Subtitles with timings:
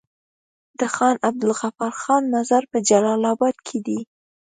[0.79, 3.99] د خان عبدالغفار خان مزار په جلال اباد کی دی